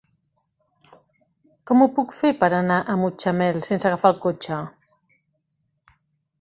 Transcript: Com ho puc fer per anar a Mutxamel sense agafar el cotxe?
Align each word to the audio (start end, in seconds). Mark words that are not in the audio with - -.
Com 1.71 1.83
ho 1.83 1.89
puc 1.99 2.15
fer 2.21 2.33
per 2.41 2.49
anar 2.61 2.79
a 2.83 2.97
Mutxamel 3.03 3.63
sense 3.69 3.89
agafar 3.93 4.15
el 4.17 4.21
cotxe? 4.27 4.61